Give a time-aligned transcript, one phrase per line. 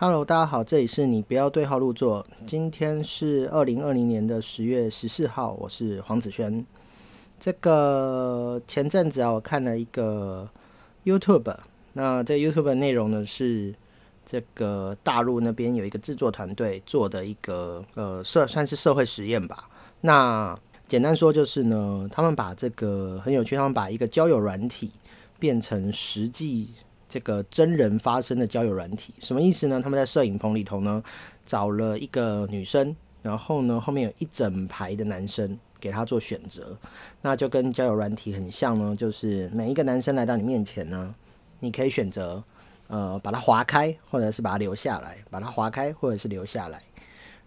[0.00, 2.24] Hello，大家好，这里是你不要对号入座。
[2.46, 6.64] 今天是二零二零年的十月十四号，我是黄子轩。
[7.40, 10.48] 这个前阵子啊，我看了一个
[11.04, 11.52] YouTube，
[11.92, 13.74] 那这 YouTube 的内容呢是
[14.24, 19.68] 这个大陆那边有一个制作团队做的一个呃社算是社会实验吧。
[20.00, 20.56] 那
[20.86, 24.92] 简单说就是呢，他们把这个很有趣，他们把一个交友软体
[25.40, 26.68] 变成实际。
[27.08, 29.80] 这个真人发生的交友软体什么意思呢？
[29.82, 31.02] 他们在摄影棚里头呢，
[31.46, 36.76] 找了一个女生，然后呢后面有一整排的男生给他做选择，
[37.22, 41.14] 那就跟交友软体很像呢，就是每一个男生来到你面前呢，
[41.60, 42.42] 你可以选择
[42.88, 46.82] 呃把它划开，或者是把它留下来，把它划开或者是留下来。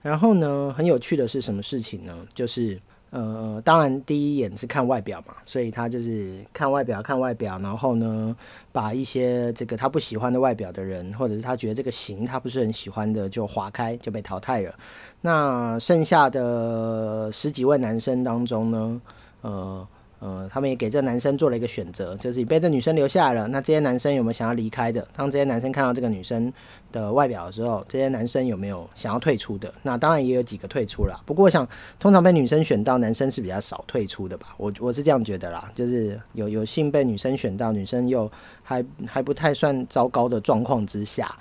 [0.01, 2.25] 然后呢，很有趣的是什么事情呢？
[2.33, 2.79] 就是。
[3.11, 8.35] 呃，当然第一眼是看外表嘛，所以他就是看外表，看外表，然后呢，
[8.71, 14.73] 把一些这个他不喜欢的外表的人，或者是他觉得这个型他不是很喜欢的，就划开就被淘汰了。
[15.21, 19.01] 那剩下的十几位男生当中呢，
[19.41, 19.87] 呃。
[20.23, 23.47] 呃，他们也给这男生做了一个选择，就是你被这女生留下来了。
[23.47, 25.07] 那这些男生有没有想要离开的？
[25.15, 26.53] 当这些男生看到这个女生
[26.91, 29.73] 的外表的时候，这些男生有没有想要退出的？
[29.81, 31.21] 那当然也有几个退出了。
[31.25, 31.67] 不过我想，
[31.99, 34.53] 通常被女生选到，男生是比较少退出的吧？
[34.57, 38.31] 我我是这样觉得啦，就是有有幸被女生选到，女生又
[38.61, 41.35] 还还不太算糟糕的状况之下，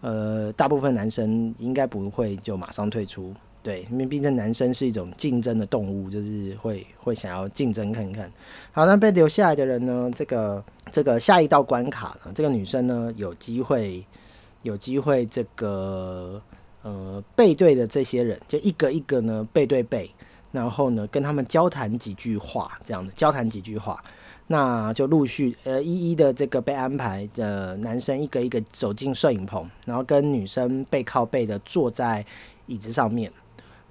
[0.00, 3.32] 呃，大部分男生应该不会就马上退出。
[3.62, 8.30] 对，因为毕竟男生是一种竞争的动物，就是会会想要竞争看看。
[8.72, 10.10] 好，那被留下来的人呢？
[10.14, 12.30] 这个这个下一道关卡呢？
[12.34, 14.04] 这个女生呢，有机会
[14.64, 16.42] 有机会这个
[16.82, 20.10] 呃背对的这些人，就一个一个呢背对背，
[20.50, 24.02] 然后呢跟他们交谈几句话，这样子交谈几句话，
[24.46, 32.24] 那就陆续呃一一的这个被安排的男生一个一个走进摄影棚，然后跟女生背靠背的坐在
[32.66, 33.30] 椅子上面。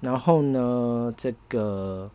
[0.00, 2.10] 然后呢，这个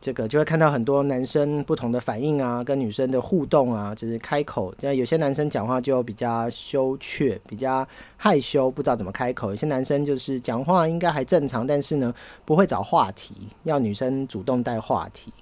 [0.00, 4.72] 这个就会看到很多男生不同的反应啊，跟女生的互动啊，就是开口。
[4.80, 13.34] 那有些男生讲话就比较羞怯，比较害羞，不知道怎么开口；有些男生就是讲话应该还正常，但是呢不会找话题，
[13.64, 15.32] 要女生主动带话题。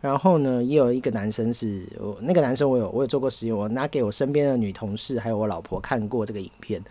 [0.00, 6.82] 然后呢，也有一个男生是，我那个男生我有我有做过实验，我拿给我身边的女同事还有我老婆看过这个影片，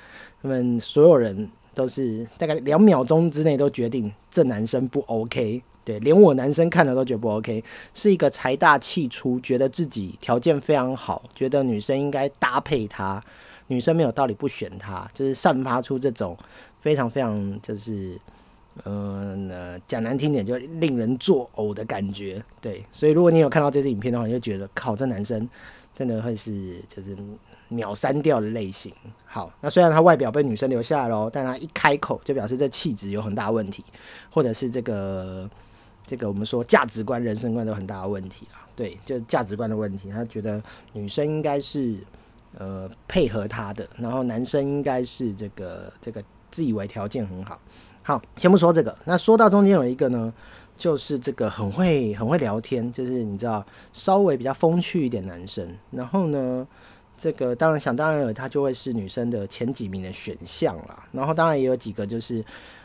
[0.42, 1.50] 他们所有人。
[1.74, 13.24] 都是大概两秒钟之内都决定这男生不 OK，对，连我男生看了都觉得不 OK，是一个财大气粗，觉得自己条件非常好，觉得女生应该搭配他，
[13.68, 16.38] 女生没有道理不选他，就是散发出这种
[16.80, 18.20] 非常非常就是，
[18.86, 25.50] 嗯，讲难听点就令人作呕的感觉，对，所以如果你有看到这支影片的话，你就觉得靠，这男生
[25.96, 27.16] 真的会是就是。
[27.74, 28.94] 秒删掉的类型。
[29.24, 33.82] 好，那虽然他外表被女生留下来喽，但他一开口就表示这气质有很大问题，
[34.30, 35.50] 或者是这个
[36.12, 38.68] 这个我们说价值观、人生观都很大的问题啊。
[38.76, 40.10] 对，就是价值观的问题。
[40.10, 40.62] 他觉得
[40.92, 41.96] 女生应该是
[42.58, 46.22] 呃配合他的，然后男生应该是这个这个
[46.52, 47.58] 自以为条件很好。
[48.04, 48.94] 好，先不说这个。
[49.06, 50.34] 那说到中间有一个呢，
[50.76, 56.68] 就是这个很会很会聊天，就是你知道稍微比较风趣一点男生，然后呢。
[57.18, 61.04] 这个当然想当然了，他就会是女生的前几名的选项啦。
[61.12, 62.44] 然后当然也有几个就是，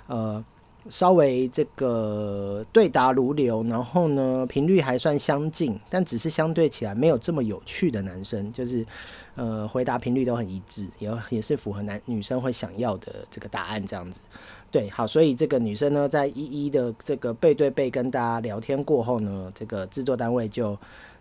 [0.08, 0.44] 呃，
[0.88, 8.84] 稍微这个对答如流，然后呢频率还算相近，但只是相对起来没有这么有趣的男生，就是
[9.34, 14.20] 呃回答频率都很一致，也也是符合男女生会想要的这个答案这样子。
[14.70, 20.76] 对，好，所以这个女生呢，在一一的这个背对背跟大家聊天过后呢，这个制作单位就。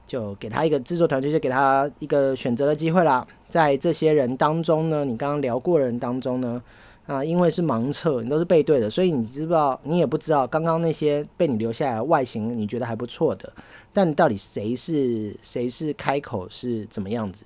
[0.08, 3.26] 就给他一个制作团队，就给他一个选择的机会啦。
[3.50, 6.62] 在这些人当中呢，你刚刚聊过的人当中呢，
[7.08, 9.80] 啊，因为是盲测，你都是背对的，所以你知不知道？
[9.84, 13.52] 你也不知道刚刚那些被你留下来外形你觉得还不错的，
[13.94, 17.46] 但到底谁是谁是开口是怎么样子？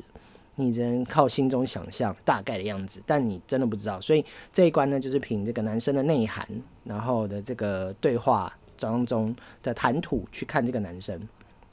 [0.56, 4.00] 你只能靠心中想象大概的样子，但你真的不知道。
[4.02, 6.46] 所以这一关呢，就是凭这个男生的内涵，
[6.84, 11.18] 然后的这个对话当中的谈吐去看这个男生。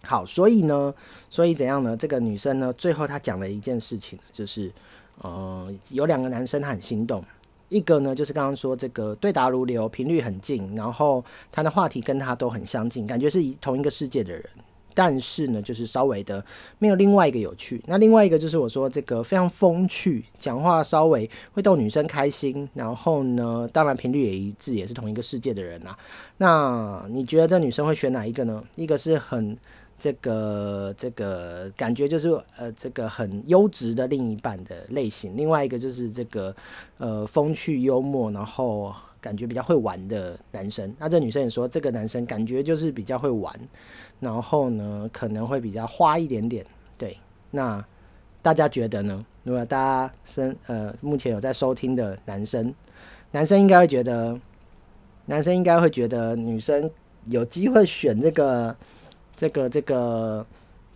[0.03, 0.95] 好，所以呢，
[1.29, 1.97] 所以怎样呢？
[1.97, 4.73] 这个女生呢，最后她讲了一件事情，就是，
[5.21, 7.25] 呃，有两个男生她很心动，
[7.69, 14.45] 一个呢就是刚刚说这个对答如流，频率很近，然后他的话题跟他都很相近，感觉是同一个世界的人，
[14.95, 16.45] 但是呢，就是稍微的
[16.79, 17.83] 没有另外一个有趣。
[17.87, 25.99] 那另外一个就是我说这个非常风趣，讲话稍微会逗女生开心，然后呢，当然频率也一致，也是同一个世界的人啊。
[26.37, 28.63] 那你觉得这女生会选哪一个呢？
[28.77, 29.57] 一个是很。
[29.99, 32.29] 这个这个感觉就是
[32.59, 36.55] 呃这个很优质的另一半的类型，另外一个就是这个
[36.99, 40.95] 呃风趣幽默，然后感觉比较会玩的男生。
[40.99, 43.59] 那这女生也说，这个男生感觉就是比较会玩，
[44.21, 46.65] 然后呢可能会比较花一点点。
[46.99, 47.17] 对，
[47.51, 47.83] 那
[48.43, 49.25] 大家觉得呢？
[49.45, 52.75] 如果大家生呃目前有在收听的男生，
[53.31, 54.39] 男生应该会觉得，
[55.25, 56.91] 男生应该会觉得女生
[57.27, 58.77] 有机会选这个。
[59.37, 60.47] 这个这个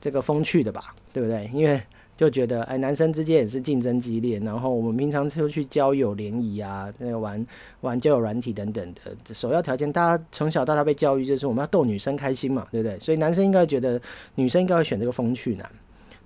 [0.01, 1.51] 这个风趣的吧，对不对？
[1.53, 1.81] 因为
[2.17, 7.47] 就觉得哎，男生之间也是竞争激烈，然后我们平常出去交友联谊啊，那个玩
[7.81, 12.99] 玩交友软体等等的，首要条件，大家从小到大被教育就是我们要逗女生开心嘛，对不对？
[12.99, 14.01] 所以男生应该觉得
[14.35, 15.71] 女生应该会选这个风趣男，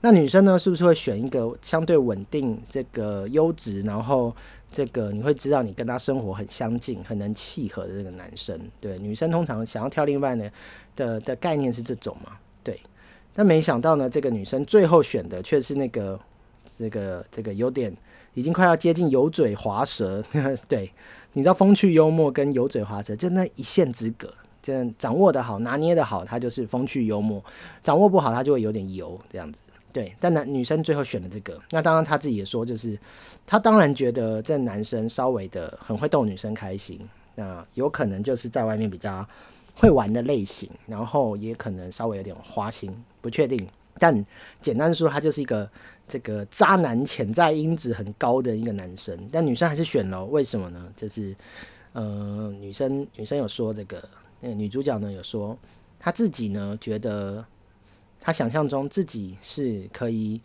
[0.01, 4.35] 那女生呢，是不是会选一个相对稳定、这个优质，然后
[4.73, 8.59] 这个你会知道你跟他生活很相近、很能契合的这个男生？
[8.81, 10.51] 对，女生通常想要挑另外呢？
[10.97, 12.33] 的的概念是这种嘛？
[12.63, 12.81] 对，
[13.35, 16.19] 但没想到呢，这个女生最后选的却是那个
[16.79, 17.95] 这个这个有点
[18.35, 20.25] 已经快要接近油嘴滑舌。
[20.69, 20.91] 对，
[21.33, 24.33] 你知道风趣幽默跟油嘴滑舌就那一线之隔，
[24.63, 27.41] 这掌握的好，拿捏的好，他就是风趣幽默；
[27.83, 29.61] 掌握不好，他就会有点油这样子。
[29.93, 32.99] 对，但男女生最后选的这个，那当然他自己也说，就是
[33.47, 36.99] 他当然觉得这男生稍微的很会逗女生开心，
[37.35, 39.27] 那有可能就是在外面比较。
[39.77, 43.67] 会玩的类型，然后也可能稍微有点花心，不确定。
[43.99, 44.25] 但
[44.61, 45.69] 简单说，他就是一个
[46.09, 49.17] 这个渣男潜在因子很高的一个男生。
[49.33, 50.93] 但女生还是选了，为什么呢？
[50.97, 51.35] 就是
[51.93, 54.09] 呃，女生女生有说这个，
[54.41, 55.57] 那个女主角呢有说，
[55.99, 57.45] 她自己呢觉得，
[58.21, 60.41] 她想象中自己是可以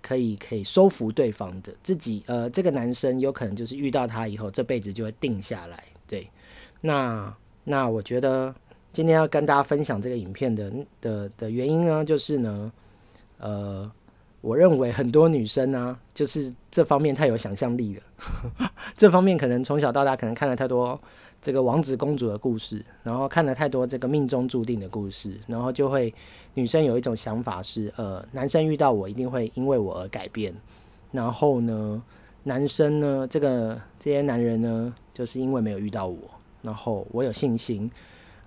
[0.00, 5.82] 可以可以收服对方的，自己呃，这个男生有可能就是遇到他以后，这辈子就会定下来。
[6.06, 6.28] 对，
[6.80, 7.34] 那。
[7.62, 8.52] 那我觉得
[8.92, 12.72] 今天要跟大家分享这个影片的的的原因呢，就是呢，
[13.38, 13.90] 呃，
[14.40, 21.00] 我认为很多女生呢，就是这方面太有想象力了， 这方面可能从小到大可能看了太多
[21.40, 26.12] 这个王子公主的故事，然后看了太多这个命中注定的故事，然后就会
[26.54, 30.52] 女生有一种想法是，呃，男生遇到我一定会因为我而改变，
[31.12, 32.02] 然后呢，
[32.42, 36.18] 男生呢，这个这些男人呢，就是因为没有遇到我。
[36.62, 37.90] 然后我有信心，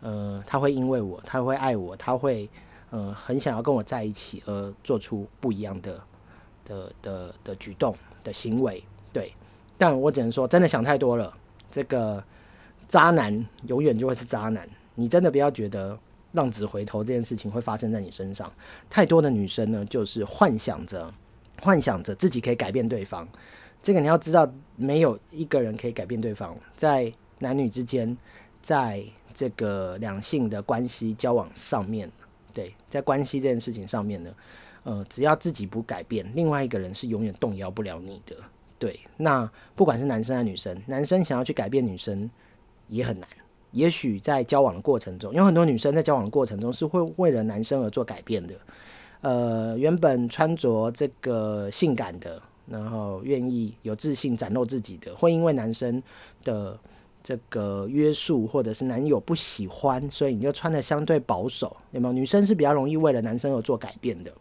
[0.04, 2.48] 呃，他会因为我，他会爱我，他会，
[2.92, 6.00] 呃，很想要跟我在一起，而做出不一样的
[6.66, 9.34] 的的的举动的行为，对。
[9.78, 11.34] 但我只能说，真的想太多了。
[11.72, 12.24] 这个
[12.88, 13.34] 渣男
[13.68, 15.98] 永远就会是渣男，你真的不要觉得
[16.34, 18.52] 浪子回头这件事情会发生在你身上。
[18.90, 21.12] 太多的女生呢，就是幻想着，
[21.62, 23.28] 幻想着自己可以改变对方。
[23.82, 27.12] 这个你要知道，没有一个人可以改变对方，在。
[27.40, 28.16] 男女之间，
[28.62, 29.04] 在
[29.34, 32.10] 这个两性的关系交往上面，
[32.54, 34.34] 对，在关系这件事情上面呢，
[34.84, 38.36] 呃，只要自己不改变，另外一个人是永远动摇不了你的。
[38.80, 42.30] 对，那不管是男生还是女生，男生想要去改变女生
[42.88, 43.28] 也很难。
[43.72, 48.54] 也许在交往的过程中，有很多女生在交往的过程中是会为了男生而做改变的。
[49.22, 56.02] 呃，原本穿着这个性感的，然后愿意有自信展露自己的，会因为男生
[56.44, 56.80] 的。
[57.24, 62.14] 这个约束，或者是男友不喜欢，所以你就穿的相对保守，有没有？
[62.14, 64.32] 女生是比较容易为了男生而做改变的。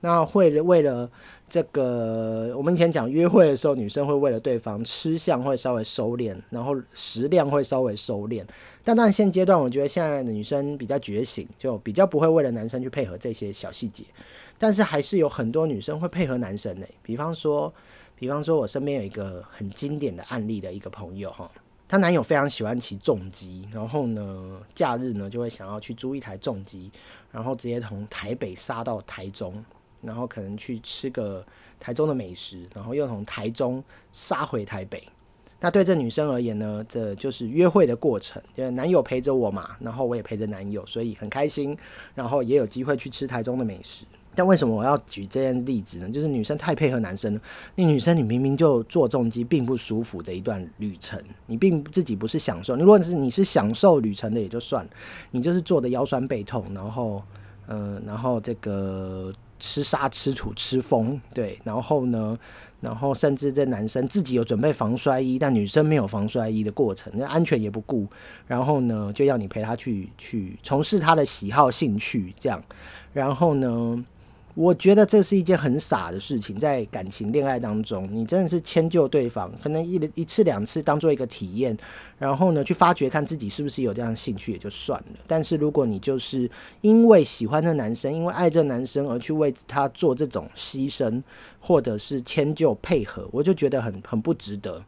[0.00, 1.10] 那会为了
[1.48, 8.44] 这个，我们以前讲约会的时候，女生会为了对方吃相会稍微收敛，然后食量会稍微收敛。
[8.82, 14.04] 但但现阶段，我觉得现在的女生比较觉醒，就比较不会为了男生去配合这些小细节。
[14.58, 16.86] 但是还是有很多女生会配合男生呢。
[17.02, 17.72] 比方说，
[18.14, 21.50] 比方说我身边有一个很经典的案例的一个朋友哈。
[21.94, 26.90] 她男友非常喜欢骑重机，然后呢，假日呢就会想要去租一台重机，
[27.30, 29.64] 然后直接从台北杀到台中，
[30.02, 31.46] 然后可能去吃个
[31.78, 33.80] 台中的美食，然后又从台中
[34.12, 35.06] 杀回台北。
[35.60, 41.78] 那对这女生而言呢，这就是约会的过程，就是男友陪着我嘛，然后我也陪着男友，所以很开心，
[42.12, 44.04] 然后也有机会去吃台中的美食。
[44.34, 46.08] 但为什么我要举这件例子呢？
[46.08, 47.40] 就是女生太配合男生了。
[47.74, 52.76] 那女生你明明就坐重机并不舒服的一段旅程，你并自己不是享受。
[52.76, 54.86] 你如果是你是享受旅程的也就算，
[55.30, 57.22] 你就是坐的腰酸背痛，然后
[57.68, 62.38] 嗯，然后这个吃沙吃土吃风，对，然后呢，
[62.80, 68.06] 然后甚至这男生自己有准备防摔衣，但女生没有防摔衣的过程，那安全也不顾，
[68.46, 72.62] 然后呢就要你陪他去去从事他的喜好兴趣这样，
[73.12, 74.04] 然后呢。
[74.54, 81.76] 我觉得这是一件很傻的事情，在感情恋爱当中，你真的是迁就对方，可能一一次两次当做一个体验，
[82.18, 85.18] 然后呢去发掘看自己是不是有这样的兴趣也就算了。
[85.26, 86.48] 但是如果你就是
[86.82, 91.20] 因为喜欢这男生，因为爱这男生而去为他做这种牺牲，
[91.58, 94.80] 或者是迁就配合，我就觉得很很不值得。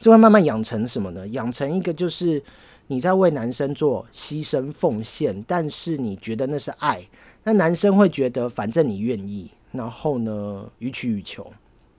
[0.00, 1.28] 就会慢慢养成什么呢？
[1.28, 2.42] 养成一个就是
[2.88, 7.00] 你在为男生做牺牲奉献，但是你觉得那是爱。
[7.44, 11.50] 那男生会觉得，反正你愿意，然后呢，予取予求，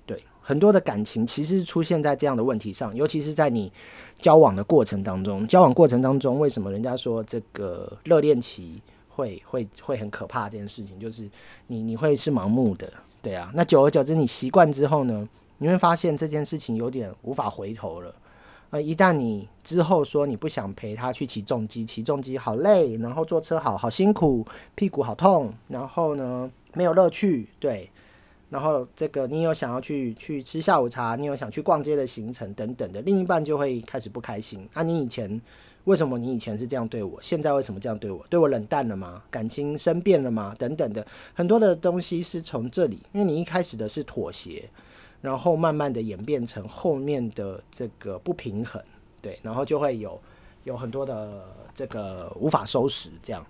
[0.05, 3.71] 对，很多的感情其实出现在这样的问题上，尤其是在你
[4.19, 5.45] 交往的过程当中。
[5.47, 10.47] 交往过程当中，为什么人家说这个热恋期会会会很可怕？
[10.47, 11.29] 这件事情就是
[11.67, 13.51] 你你会是盲目的，对啊。
[13.53, 18.15] 那久而久之，你习惯之后呢，你会发现这件事情有点无法回头了。
[18.73, 27.87] 呃，一旦你之后说你不想陪他去骑重机，骑重机好累，然后坐车好好辛苦，屁股好痛，然后呢没有乐趣，对，
[28.49, 34.67] 然后这个你有想要去去吃下午茶，你有想去逛街的行程等等的，另一半就会开始不开心。
[34.73, 35.39] 啊，你以前
[35.83, 38.25] 为什么你以前是这样对我，现在为什么这样对我？
[38.27, 39.21] 对我冷淡了吗？
[39.29, 40.55] 感情生变了吗？
[40.57, 44.67] 等等的很多的东西是从这里，因为你一开始的是妥协。
[45.23, 48.83] 然后慢慢的演变成后面的这个不平衡，
[49.21, 50.19] 对，然后就会有
[50.65, 53.45] 有很多的这个无法收拾，这样，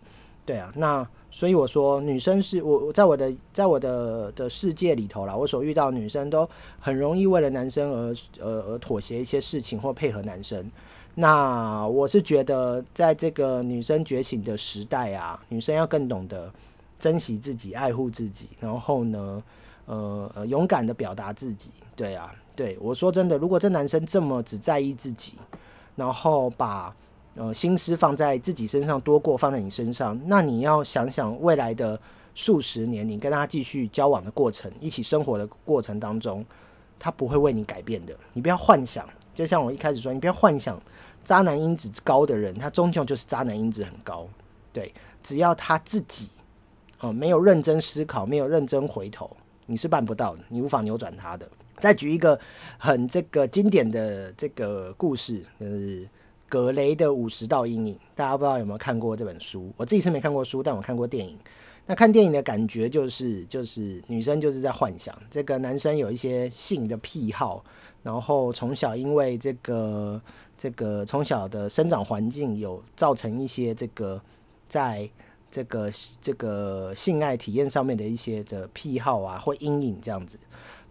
[0.46, 6.48] 对啊，那所以我说女生是我在我的在我的的世界里头啦，我所遇到女生都
[6.80, 10.70] 很容易为了男生而而而妥协一些事情或配合男生，
[11.16, 16.54] 那我是觉得在这个女生觉醒的时代啊，女生要更懂得
[17.00, 19.42] 珍惜自己，爱护自己，然后呢。
[19.86, 25.34] 呃，勇敢的表达自己，对啊，对我说真的，如果这男生这么只在意自己，
[25.96, 26.96] 然后把
[27.36, 32.00] 呃心思放在自己身上多过放在你身上，那你要想想未来的
[32.34, 36.46] 数十年，你跟他继续交往的过程，一起生活的过程当中，
[36.98, 38.16] 他不会为你改变的。
[38.32, 40.82] 你不要幻想，就像我一开始说，你不要幻想
[41.26, 44.26] 渣男因子高的人，他终究就是渣男因子很高。
[44.72, 46.30] 对，只要他自己
[47.02, 49.30] 哦没有认真思考，没有认真回头。
[49.66, 51.48] 你是办不到的，你无法扭转它的。
[51.80, 52.40] 再举一个
[52.78, 56.08] 很这个经典的这个故事，就是
[56.48, 57.98] 格雷的五十道阴影。
[58.16, 59.72] 大家不知道有没有看过这本书？
[59.76, 61.38] 我自己是没看过书，但我看过电影。
[61.86, 67.64] 那看电影的感觉就是， 就是女生就是在幻想这个男生有一些性的癖好，
[68.04, 70.22] 然后从小因为这个
[70.58, 74.22] 这个从小的生长环境有造成一些这个
[74.70, 75.10] 在。
[75.54, 80.40] 这个这个性爱体验上面的一些的癖好啊，或阴影这样子，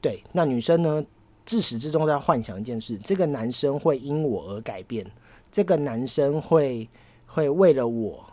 [0.01, 1.05] 对，那女生呢，
[1.45, 5.05] 自始至终在幻想一件事：这个男生会因我而改变，
[5.51, 6.89] 这个男生会
[7.27, 8.25] 会为了我，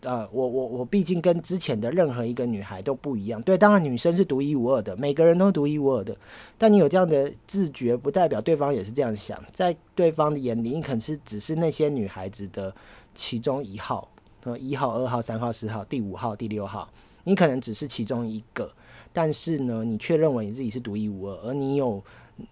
[0.00, 3.42] 呃，我我我毕竟跟之前的任何一个女孩都不一样。
[3.42, 6.16] 对，当然女生是独一无二的，每个人都独一无二的。
[6.56, 9.44] 但你有这样的自觉，不代表对方也是这样想。
[9.52, 12.74] 在对方的眼里，你可能是只是那些女孩子的
[13.14, 14.08] 其中一号。
[14.44, 16.88] 呃，一号、二号、三号、四号、第五号、第六号，
[17.24, 18.70] 你可能只是其中一个，
[19.10, 22.04] 但是呢，你却认为你自己是独一无二，而你有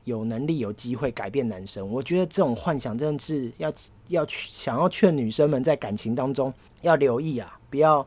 [0.05, 1.87] 有能力、有机会改变男生。
[1.87, 3.71] 我觉得这种幻想真的是要
[4.09, 8.07] 要去想要劝女生们在感情当中要留意啊，不要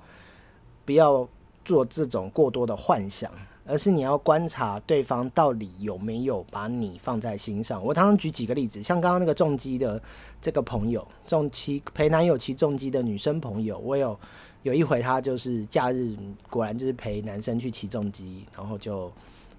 [0.84, 1.28] 不要
[1.64, 3.32] 做这种过多的幻想。
[3.66, 7.84] 而是你要观察对方到底有没有把你放在心上。
[7.84, 10.02] 我常常举几个例子，像刚刚那个重机的
[10.42, 14.18] 这个朋友，重骑陪男友骑重机的女生朋友，我有
[14.64, 16.16] 有一回，她就是假日
[16.50, 19.12] 果然就是陪男生去骑重机，然后就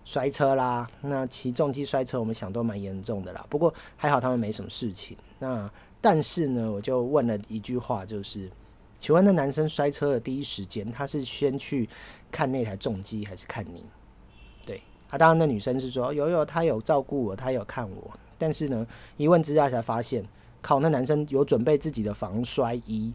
[0.04, 0.88] 摔车啦。
[1.00, 3.44] 那骑重机摔车，我们想都蛮严重的啦。
[3.50, 5.16] 不过还好他们没什么事情。
[5.38, 5.68] 那
[6.00, 8.48] 但是呢，我就问了一句话，就是
[9.00, 11.88] 请问那男生摔车的第一时间，他是先去
[12.30, 13.84] 看那台重机，还是看你？
[14.64, 18.10] 对啊，当然，那女生是说有有，他有照顾我，他有看我。
[18.38, 20.24] 但是呢，一问之下才发现，
[20.60, 23.12] 靠，那男生有准备自己的防摔衣，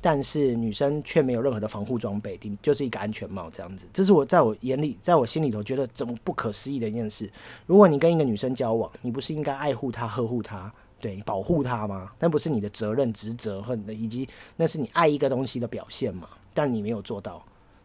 [0.00, 3.86] 但是女生却没有任何的防护装备，顶就是一个安全帽这样子。
[3.92, 7.30] 这是我在我眼里，在我心里头觉得怎么不可思议的一件事。
[7.66, 12.10] 如果你跟一个女生交往，你不是应该爱护她、呵护她、对保护她吗？
[12.18, 16.28] 那不是你的责任、职责和以及那是你爱一个东西的表现嘛？
[16.52, 17.44] 但你没有做到，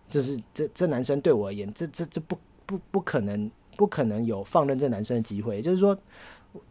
[0.10, 2.38] 就是这这男生对我而言，这这这不。
[2.70, 5.60] 不不可能，不可能有放任这男生的机会。
[5.60, 5.98] 就是说，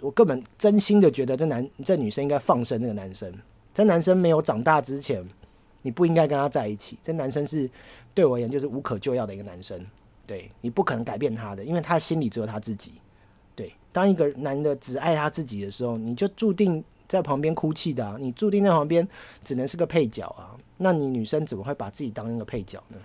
[0.00, 3.34] 我根本真心的觉得这男这女生应该放生这个男生。
[3.74, 5.28] 这男生没有长大之前，
[5.82, 6.96] 你不应该跟他在一起。
[7.02, 7.68] 这男生是
[8.14, 9.84] 对我而言就是无可救药的一个男生。
[10.24, 12.92] 对你不可能改变他的，因为他心里只有他自己。
[13.56, 18.16] 对，当一个男的只爱他自己的时候，你就注定在旁边哭泣的！
[18.20, 19.08] 你注定在旁边
[19.42, 20.54] 只能是个配角啊！
[20.76, 22.98] 那你女生怎么会把自己当一个配角呢？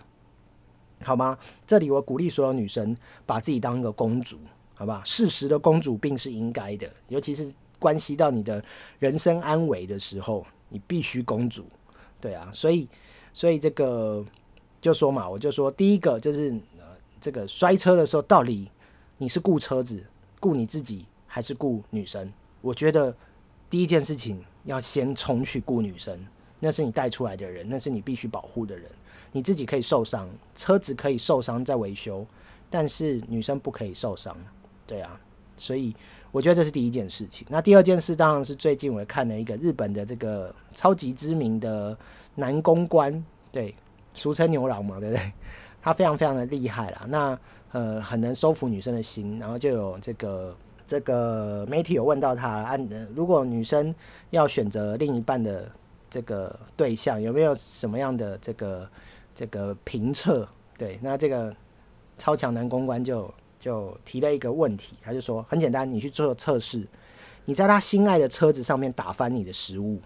[1.03, 1.38] 好吗？
[1.67, 2.95] 这里我鼓励所有女生
[3.25, 4.38] 把自己当一个公主，
[4.74, 5.01] 好吧？
[5.05, 8.63] 适时的公主病是应该的，尤其是关系到你的
[9.00, 11.65] 人生安危的时候，你必须公主。
[12.22, 12.88] 对啊，所以
[13.33, 14.25] 所以这个
[14.79, 16.86] 就说嘛，我就说第一个就是呃，
[17.19, 18.69] 这个摔车的时候，到底
[19.17, 20.01] 你是顾车子、
[20.39, 22.31] 顾你自己，还是顾女生？
[22.62, 23.13] 我觉得
[23.69, 26.17] 第一件事情要先冲去顾女生，
[26.60, 28.89] 那是你带出来的人，那是你必须保护的人。
[29.36, 32.25] 你自己可以受伤，车子可以受伤再维修，
[32.70, 34.38] 但是女生不可以受伤，
[34.86, 35.20] 对啊，
[35.58, 35.94] 所以
[36.32, 37.46] 我觉得这是第一件事情。
[37.50, 41.98] 那第二件事当然是最近我看了一个日本的这个超级知名的
[42.36, 43.74] 男公关，对，
[44.13, 45.34] 俗称牛郎嘛，对不对？
[45.82, 47.40] 他非常非常的厉害啦，那
[47.72, 53.94] 呃很能收服女生的心，然后就有这个这个媒体有问到他，按如果女生
[54.30, 55.72] 要选择另一半的
[56.08, 58.88] 这个对象，有没有什么样的这个？
[59.36, 60.48] 这个评测，
[60.78, 61.56] 对，那这个
[62.18, 66.88] 超强男公关就就提了一个问题，他就说很简单，你去做测试，
[67.46, 70.00] 你在他心爱的车子上面打翻你的食物，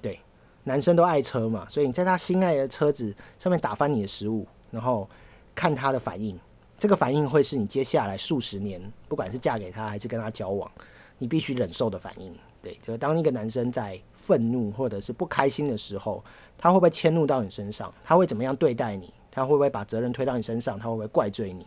[0.00, 0.18] 对，
[0.64, 5.08] 男生都爱车嘛，所以你在他心爱的车子上面打翻你的食物，然后
[5.54, 6.38] 看他的反应，
[6.78, 10.70] 这个反应会是你接下来数十年，不管是嫁给他还是跟他交往，
[11.18, 16.22] 你必须忍受的反应，对，就是当一个男生在愤怒或者是不开心的时候。
[16.62, 17.92] 他会不会迁怒到你身上？
[18.04, 19.12] 他会怎么样对待你？
[19.30, 20.78] 他会不会把责任推到你身上？
[20.78, 21.66] 他会不会怪罪你？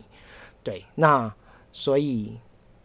[0.62, 1.34] 对，那
[1.72, 2.38] 所以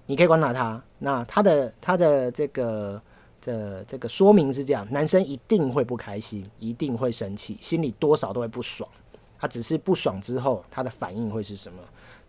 [0.07, 0.83] 你可以观察他。
[0.97, 2.99] 那他的他的这个
[3.39, 8.89] 这这个说明是这样：男生一定会不开心，一定会生气，心里多少都会不爽。
[9.37, 11.79] 他只是不爽之后，他的反应会是什么？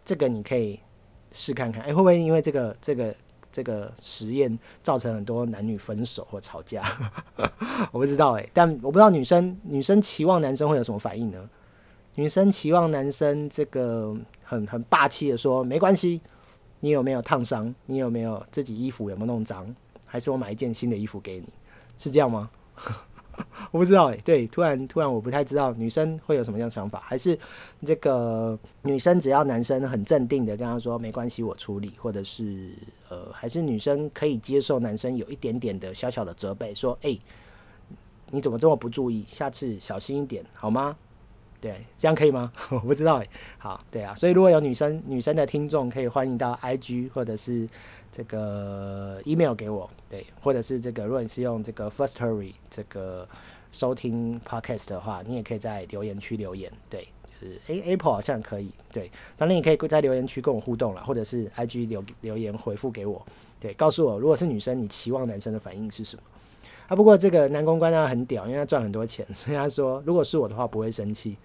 [0.05, 0.79] 这个你可以
[1.33, 1.83] 试看看。
[1.85, 3.15] 哎，会不会因为这个这个？
[3.53, 6.85] 这个实验造成很多男女分手或吵架，
[7.93, 11.49] 我不知道哎，但我不知道女生女生期望男生会有什么反应呢？
[12.15, 16.21] 女生期望男生这个很很霸气的说没关系，
[16.81, 17.75] 你有没有烫伤？
[17.87, 19.75] 你有没有自己衣服有没有弄脏？
[20.07, 21.47] 还是我买一件新的衣服给你？
[21.99, 22.51] 是这样吗？
[23.71, 27.39] 我不知道哎，对，突然突然我不太知道女生会有什么样的想法，还是
[27.87, 32.71] 这个女生只要男生很镇定的跟她说没关系我处理，或者是
[33.09, 37.19] 呃，还是女生可以接受男生有一点点的小小的责备，说哎，
[38.31, 39.25] 你怎么这么不注意？
[39.27, 40.97] 下次小心一点好吗？
[41.61, 42.53] 对，这样可以吗？
[42.71, 43.27] 我不知道哎，
[43.59, 47.69] 好，对啊，所以如果有女生女生的听众，可以欢迎到 IG 或者是。
[48.13, 53.27] 这个 email 给我，对，或者是这个，如果你是用这个 Firstory 这个
[53.71, 63.25] 收听 podcast 的话，你也可以在留言区留言，对，就是 A Apple 好像可以，对，反正你可以在留言区跟我互动了，或者是 IG 留留言回复给我，
[63.61, 66.23] 对，告诉我如果是女生，你期望男生的反应是什么？
[66.91, 71.37] 啊，不过这个男公关他很屌，因为他赚很多钱，所以他说，如果是我的话，不会生气。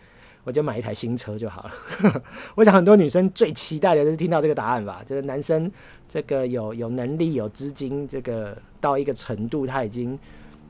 [0.44, 2.22] 我就买一台新车就好了。
[2.56, 5.72] 我想很多女生最期待的就是听到这个答案吧，就是男生
[6.10, 10.18] 这个有有能力、有资金，这个到一个程度，他已经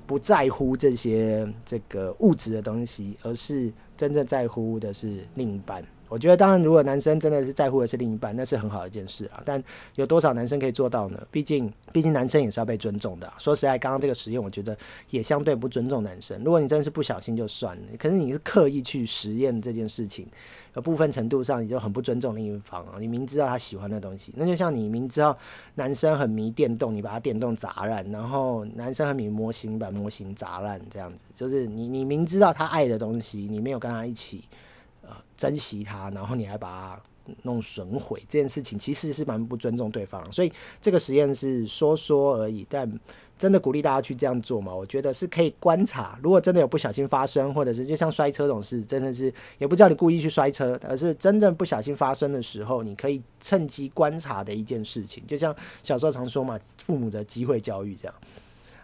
[0.05, 5.81] 不在乎这些这个物质的东西，而是真正在乎的是另一半。
[6.07, 9.41] 我觉得，当然，如果男生真的是在乎的是另一半，那是很好的一件事啊。
[9.43, 9.61] 但
[9.95, 11.25] 有多少男生可以做到呢？
[11.31, 13.31] 毕竟，毕竟男生也是要被尊重的。
[13.37, 14.77] 说实在，刚刚这个实验，我觉得
[15.09, 16.41] 也相对不尊重男生。
[16.43, 20.27] 如果你真的是不小心就算了，可是你是刻意去实验这件事情，
[20.75, 22.97] 有部分程度上你就很不尊重另一方啊。
[22.99, 25.35] 你明知道他喜欢的东西，那就像你明知道
[25.73, 34.43] 男生很迷电动，你把他电动砸烂；然后男生很迷模型，把模型砸烂，这样子，就是你你明知道他爱的东西，你没有跟他一起。
[35.07, 40.23] 呃，珍惜它，然后你还把它弄损毁，这件事情其实是蛮不尊重对方。
[40.31, 42.91] 所以这个实验是说说而已，但
[43.37, 44.73] 真的鼓励大家去这样做嘛？
[44.73, 55.25] 我觉得是可以观察，如果真的有不小心发生，或者是就像摔车这种事，真的是也不叫你故意去摔车，而是真正不小心发生的时候，你可以趁机观察的一件事情。
[55.27, 58.15] 就像小时候常说嘛，父母的机会教育这样。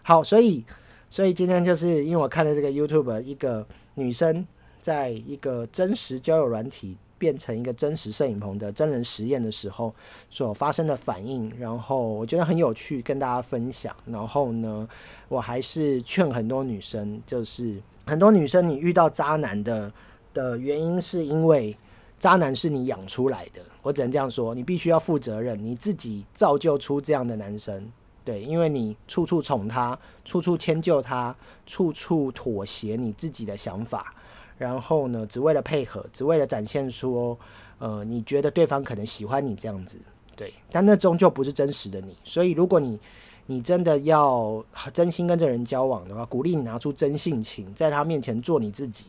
[0.01, 0.63] 好，所以
[1.10, 4.45] 所以今天就是因为我看了这个 YouTube 一个女生。
[4.82, 9.94] 在一个真实交友软体变成一个真实摄影棚的真人实验的时候，
[10.30, 13.96] 所发生的反应，然后我觉得很有趣，跟大家分享。
[14.06, 14.89] 然后呢，
[15.30, 19.91] 我还是劝很多女生，就是很多女生你遇到渣男的
[20.34, 21.78] 的原因，是因为
[22.20, 23.62] 渣男是你养出来的。
[23.84, 27.88] 我只能这样说，你必须要负责任，你自己造就出这样的男生。
[28.24, 34.13] 对，因为你处处宠他，处处迁就他，处处妥协你自己的想法。
[34.62, 37.36] 然后呢，只为了配合，只为了展现说，
[37.80, 39.97] 呃，你觉得对方可能喜欢你这样子，
[40.36, 42.15] 对，但那终究不是真实的你。
[42.24, 43.00] 所以，如果你
[43.47, 49.08] 你真的要真心跟这人交往的话，鼓励你拿出真性情，在他面前做你自己，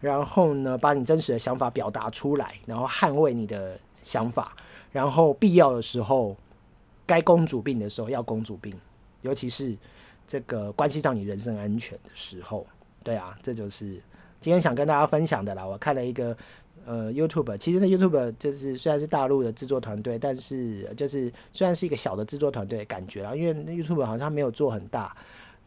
[0.00, 4.54] 然后呢，把你真实的想法表达出来，然后捍卫你的想法，
[4.92, 6.36] 然后必要的时候，
[7.06, 8.78] 该公主病的时候要公主病，
[9.22, 9.74] 尤其是
[10.28, 12.66] 这个关系到你人身安全的时候，
[13.02, 13.98] 对啊，这就是
[14.40, 15.66] 今天想跟大家分享的啦。
[15.66, 16.36] 我看了一个
[16.86, 25.14] 呃 YouTube，其实那 YouTube 就是虽然是大陆的制作团队，但是就是虽然是一个小的制作团队感觉啦，因为 YouTube 好像没有做很大。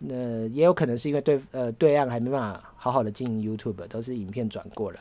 [0.06, 5.00] 那也有可能是因为对呃对岸还没办法好好的经营 YouTube，都是影片转过来，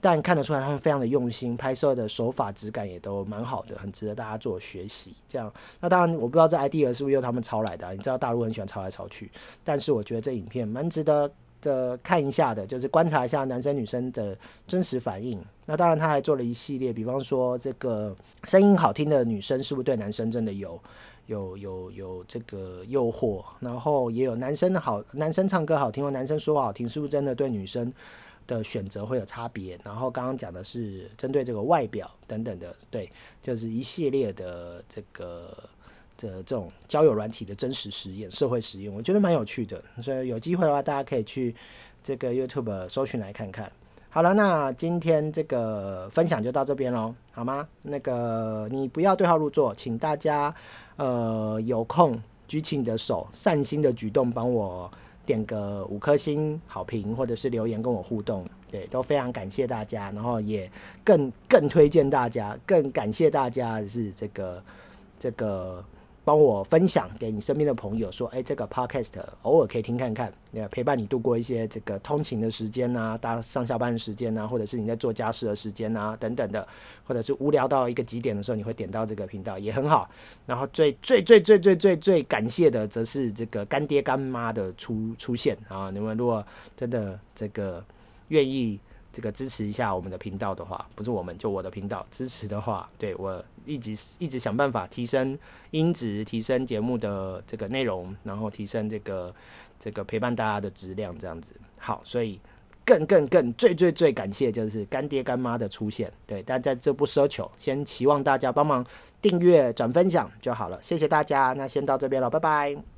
[0.00, 5.12] 但看得出来他们非常的用心，拍摄的手法质感也都蛮好的，很值得大家做学习。
[5.28, 9.28] 这样，那当然我不知道这 idea 是不是由他们抄来的，你知道大陆很喜欢抄来抄去，
[9.64, 11.28] 但是我觉得这影片蛮值得
[11.64, 15.42] 的看一下的，就是观察一下男生女生的真实反应。
[15.66, 20.78] 那当然他还做了一系列，比方说这个声音好听的女生是不是对男生真的有。
[21.26, 27.90] 有有有这个诱惑，然后也有男生的好，男生唱歌好听或男生说话好听，是不是真的对女生
[28.46, 29.80] 的选择会有差别？
[29.82, 33.10] 然后刚刚讲的是针对这个外表等等的，对，
[33.42, 35.56] 就是一系列的这个
[36.16, 39.82] 的这种交友软体的真实实验、社会实验，我觉得蛮有趣的。
[40.02, 41.54] 所以有机会的话，大家可以去
[42.02, 43.70] 这个 YouTube 搜寻来看看。
[44.10, 47.68] 好了，那今天这个分享就到这边喽，好吗？
[47.82, 50.54] 那个你不要对号入座，请大家
[50.96, 54.88] 呃有空举起你的手，善心的举动，帮我
[55.26, 60.12] 点个五颗星好评，或者是留言跟我互动，对，都非常感谢大家。
[60.12, 60.70] 然后也
[61.02, 64.62] 更更推荐大家，更感谢大家是这个
[65.18, 65.84] 这个。
[66.24, 69.10] 帮我分享给你身边的朋友，说：“哎，这个 podcast
[69.42, 70.32] 偶尔可以听看看，
[70.70, 76.66] 陪伴你度过一些这个通勤的时间呐，大上下班的时间呐，或者是你在做家事的时间呐，等等的，
[77.06, 80.08] 或者是无聊到一个极点的时候，你会点到这个频道也很好。
[80.46, 85.90] 然后最最最最最最最感谢的，则是这个干爹干妈的出出现啊！
[85.92, 86.42] 你们如果
[86.74, 87.84] 真的这个
[88.28, 88.80] 愿意。”
[89.14, 95.38] 这个支持一下我们的频道的话，不是我们就我的频道支持的话，对我一直一直想办法提升
[95.70, 99.32] 音质，提升节目的这个内容，然后提升这个
[99.78, 102.02] 这个陪伴大家的质量，这样子好。
[102.04, 102.40] 所以
[102.84, 108.84] 更更更最最最感谢就是干爹干妈的出现，对，但在这不奢求，先期望大家帮忙
[109.22, 112.93] 订阅转分享就好了，谢谢大家，那先到这边了，拜拜。